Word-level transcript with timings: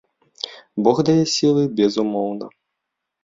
Бог 0.85 0.97
дае 1.09 1.23
сілы, 1.35 1.65
безумоўна. 1.79 2.45